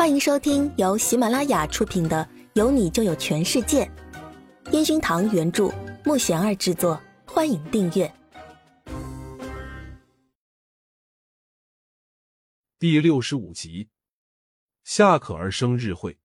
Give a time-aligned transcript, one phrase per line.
[0.00, 3.84] 欢迎收听由喜马拉雅出品的《有你就有全世界》，
[4.72, 5.70] 烟熏堂原著，
[6.06, 6.98] 木贤儿制作。
[7.26, 8.10] 欢迎订阅
[12.78, 13.90] 第六十五集
[14.84, 16.18] 夏可儿生日会。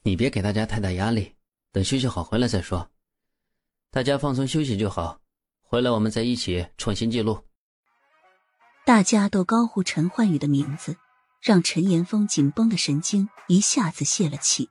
[0.00, 1.34] 你别给大家太大压力，
[1.72, 2.90] 等休息好回来再说。
[3.90, 5.20] 大家放松休息就好，
[5.60, 7.44] 回来我们再一起创新纪录。
[8.86, 10.96] 大家都高呼陈焕宇的名字，
[11.42, 14.70] 让陈岩峰紧绷的神经一下子泄了气。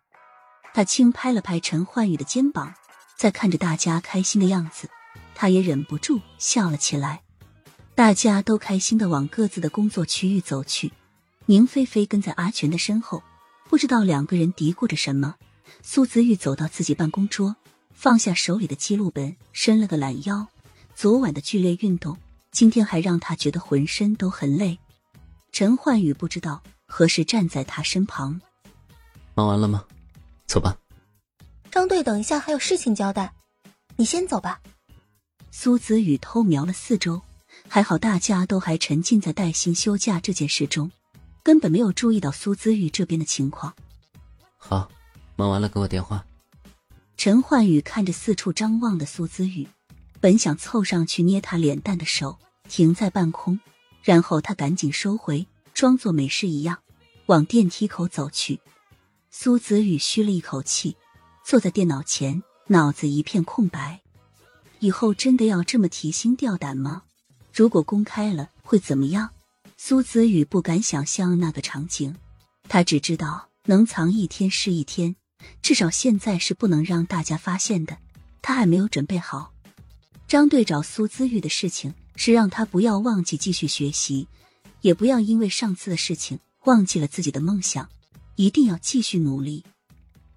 [0.73, 2.73] 他轻拍了拍陈焕宇的肩膀，
[3.17, 4.89] 在看着大家开心的样子，
[5.35, 7.23] 他也忍不住笑了起来。
[7.93, 10.93] 大家都开心的往各自的工作区域走去，
[11.45, 13.21] 宁菲菲跟在阿全的身后，
[13.67, 15.35] 不知道两个人嘀咕着什么。
[15.81, 17.57] 苏子玉走到自己办公桌，
[17.93, 20.47] 放下手里的记录本，伸了个懒腰。
[20.95, 22.17] 昨晚的剧烈运动。
[22.51, 24.77] 今天还让他觉得浑身都很累。
[25.51, 28.39] 陈焕宇不知道何时站在他身旁。
[29.33, 29.85] 忙完了吗？
[30.47, 30.77] 走吧。
[31.69, 33.33] 张队等一下还有事情交代，
[33.95, 34.59] 你先走吧。
[35.51, 37.21] 苏子宇偷瞄了四周，
[37.67, 40.91] 还好大家都还沉浸在带薪休假这件事中，
[41.43, 43.73] 根本没有注意到苏子宇这边的情况。
[44.57, 44.89] 好，
[45.35, 46.25] 忙完了给我电话。
[47.17, 49.67] 陈焕宇看着四处张望的苏子宇。
[50.19, 52.37] 本想凑上去捏他脸蛋的手
[52.69, 53.59] 停在半空，
[54.03, 56.79] 然后他赶紧收回，装作没事一样
[57.27, 58.59] 往电梯口走去。
[59.29, 60.97] 苏子宇吁了一口气，
[61.45, 64.01] 坐在电脑前，脑子一片空白。
[64.79, 67.03] 以后真的要这么提心吊胆吗？
[67.53, 69.29] 如果公开了会怎么样？
[69.77, 72.15] 苏子宇不敢想象那个场景，
[72.67, 75.15] 他只知道能藏一天是一天，
[75.61, 77.97] 至少现在是不能让大家发现的。
[78.41, 79.53] 他还没有准备好。
[80.27, 84.27] 张队找苏姿玉的事情是让他不要忘记继续学习，
[84.81, 87.89] 也不要因为上次的事情忘记了自己的梦想，
[88.35, 89.63] 一定要继续努力。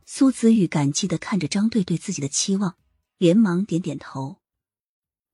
[0.06, 2.76] 苏子玉感激的看着张队对自己的期望，
[3.18, 4.38] 连忙点点头。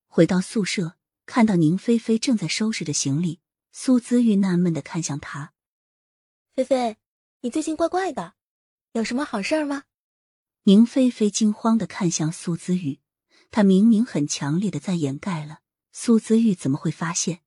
[0.07, 0.97] 回到宿舍，
[1.27, 3.41] 看到宁菲菲正在收拾着行李，
[3.73, 5.53] 苏子玉纳闷的看向她
[6.55, 6.97] ：“菲菲，
[7.43, 8.35] 你最近怪怪的，
[8.93, 9.85] 有什么好事儿吗？”
[10.65, 13.01] 宁菲菲惊慌的看向苏子玉。
[13.51, 15.61] 她明明很强烈的在掩盖了，
[16.03, 17.41] 苏子玉怎么会发现？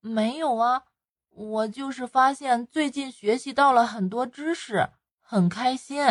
[0.00, 0.86] 没有啊，
[1.30, 4.88] 我就是发现最近学习到了很多知识，
[5.20, 6.04] 很开心。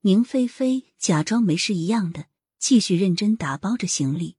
[0.00, 2.24] 宁菲菲假装没事一样的
[2.58, 4.36] 继续认真打包着行李。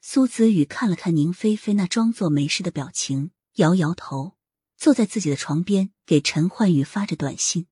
[0.00, 4.36] 苏子宇看了看宁菲菲那装作没事的表情，摇摇头，
[4.76, 7.66] 坐在自己的床边给陈焕宇发着短信：“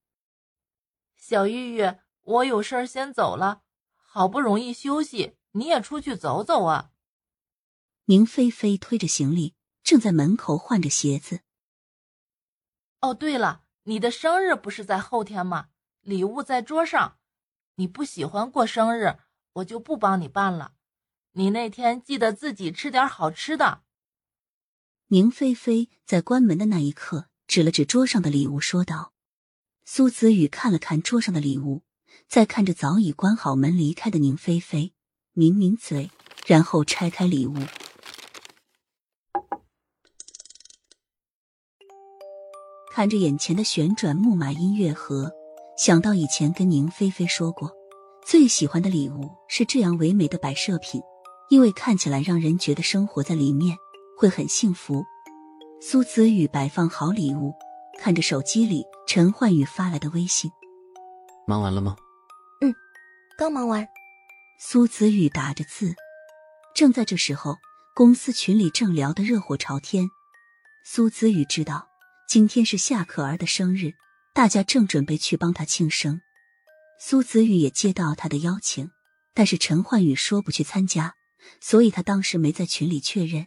[1.16, 3.62] 小玉玉，我有事儿先走了。”
[4.02, 6.90] 好不容易休息，你也出去走走啊！
[8.06, 11.40] 宁菲菲推着行李，正在门口换着鞋子。
[13.00, 15.68] 哦，对了，你的生日不是在后天吗？
[16.02, 17.18] 礼物在桌上。
[17.76, 19.18] 你不喜欢过生日，
[19.54, 20.74] 我就不帮你办了。
[21.32, 23.82] 你那天记得自己吃点好吃的。
[25.08, 29.12] 宁菲菲在关门的那一刻，指了指桌上的礼物，说道
[29.84, 31.82] ：“苏子宇看了看桌上的礼物。”
[32.28, 34.94] 再看着早已关好门离开的宁菲菲，
[35.32, 36.10] 抿抿嘴，
[36.46, 37.54] 然后拆开礼物，
[42.94, 45.28] 看着眼前的旋转木马音乐盒，
[45.76, 47.72] 想到以前跟宁菲菲说过，
[48.24, 51.02] 最喜欢的礼物是这样唯美的摆设品，
[51.50, 53.76] 因为看起来让人觉得生活在里面
[54.16, 55.04] 会很幸福。
[55.82, 57.52] 苏子宇摆放好礼物，
[57.98, 60.48] 看着手机里陈焕宇发来的微信，
[61.48, 61.96] 忙完了吗？
[62.60, 62.72] 嗯
[63.36, 63.84] 刚忙完，
[64.60, 65.96] 苏子宇打着字。
[66.76, 67.56] 正在这时候，
[67.92, 70.08] 公司群里正聊得热火朝天。
[70.84, 71.88] 苏子宇知道
[72.28, 73.94] 今天是夏可儿的生日，
[74.34, 76.20] 大家正准备去帮她庆生。
[77.00, 78.90] 苏子宇也接到他的邀请，
[79.34, 81.14] 但是陈焕宇说不去参加，
[81.60, 83.46] 所以他当时没在群里确认。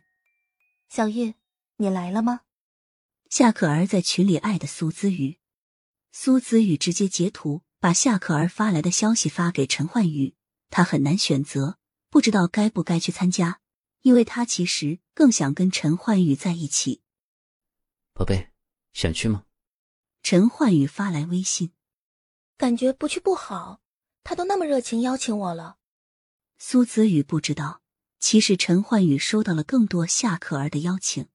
[0.90, 1.34] 小玉，
[1.78, 2.42] 你来了吗？
[3.30, 5.40] 夏可儿在群里艾特苏子宇，
[6.12, 7.64] 苏子宇直接截图。
[7.80, 10.36] 把夏可儿发来的消息发给陈焕宇，
[10.72, 11.78] 他很难选择，
[12.10, 13.60] 不知道该不该去参加，
[14.02, 17.04] 因为他其实更想跟陈焕宇在一起。
[18.16, 18.50] 宝贝，
[18.98, 19.44] 想去吗？
[20.24, 21.72] 陈焕宇发来微信，
[22.58, 23.80] 感觉不去不好，
[24.24, 25.78] 他都那么热情邀请我了。
[26.58, 27.84] 苏子宇不知道，
[28.20, 31.28] 其实陈焕宇收到了更多夏可儿的邀请，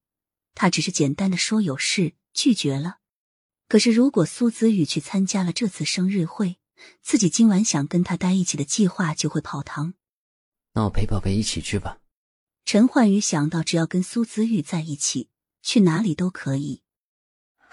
[0.57, 2.99] 他只是简单的说有事拒绝了。
[3.69, 6.59] 可是，如果苏子宇去参加了这次生日会，
[7.01, 9.95] 自己今晚想跟他待一起的计划就会泡汤。
[10.73, 12.01] 那我陪宝贝一起去吧。
[12.65, 15.31] 陈焕宇想到，只要跟苏子玉在一起，
[15.63, 16.82] 去哪里都可以。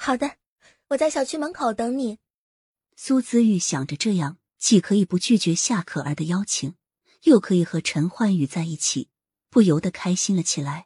[0.01, 0.31] 好的，
[0.88, 2.19] 我在小区门口等你。
[2.96, 6.75] 苏子玉想着，这样既可以不拒绝夏可儿的邀请，
[7.24, 9.10] 又可以和陈焕宇在一起，
[9.50, 10.86] 不由得开心了起来。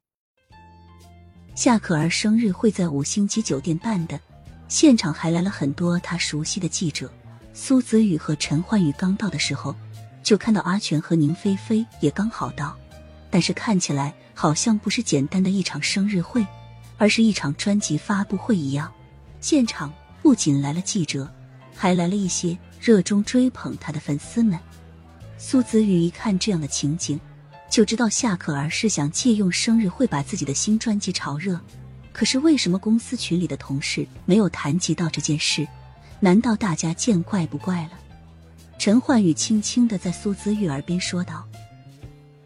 [1.53, 4.19] 夏可儿生日会在五星级酒店办的，
[4.67, 7.13] 现场还来了很多他熟悉的记者。
[7.53, 9.75] 苏子宇和陈焕宇刚到的时候，
[10.23, 12.75] 就看到阿全和宁菲菲也刚好到，
[13.29, 16.43] 但是看起来好像不是简单的一场生日会，
[16.97, 18.91] 而是一场专辑发布会一样。
[19.43, 21.29] 现场不仅来了记者，
[21.75, 24.57] 还来了一些热衷追捧他的粉丝们。
[25.37, 27.19] 苏子宇一看这样的情景。
[27.69, 31.59] 就知道夏可儿是想借用生日会把自己的新专辑炒热，
[32.13, 35.67] 可是为什么公司群里的同事没有谈及到这件事？
[36.19, 37.91] 难道大家见怪不怪了？
[38.77, 41.43] 陈焕宇轻轻的在苏子玉耳边说道：“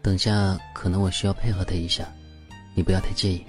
[0.02, 2.08] 等下可能我需要配合他一下，
[2.74, 3.44] 你不要太介意。”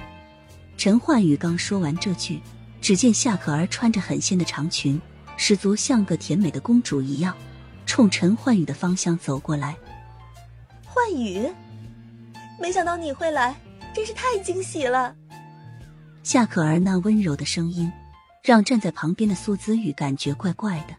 [0.77, 2.41] 陈焕宇刚说完这句，
[2.81, 4.99] 只见夏可儿穿着很仙的长裙，
[5.37, 7.35] 十足像个甜美的公主一样，
[7.85, 9.75] 冲陈焕宇的方向走过来。
[10.85, 11.49] 焕宇。
[12.59, 13.55] 没想到你会来，
[13.95, 15.15] 真是太惊喜了。
[16.23, 17.91] 夏可儿那温柔的声音，
[18.43, 20.95] 让站在旁边的苏姿雨感觉怪怪的。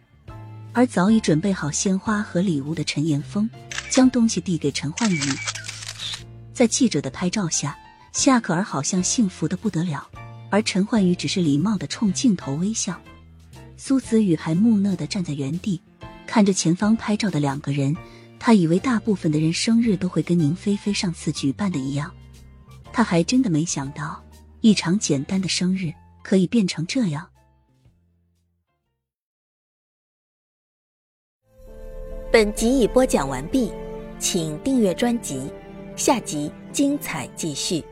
[0.73, 3.49] 而早已准备好鲜花和礼物的陈岩峰，
[3.91, 5.21] 将东西递给陈焕宇。
[6.55, 7.77] 在记者的拍照下，
[8.13, 10.09] 夏可儿好像幸福的不得了，
[10.51, 13.01] 而陈焕宇只是礼貌的冲镜头微笑。
[13.77, 15.81] 苏子宇还木讷的站在原地，
[16.27, 17.97] 看着前方拍照的两个人。
[18.43, 22.11] 他以为大部分的人生日都会跟宁菲菲上次举办的一样，
[22.91, 24.25] 他还真的没想到，
[24.63, 25.93] 一场简单的生日
[26.23, 27.29] 可以变成这样。
[32.33, 33.71] 本集已播讲完毕，
[34.19, 35.53] 请订阅专辑，
[35.97, 37.85] 下集精彩继续。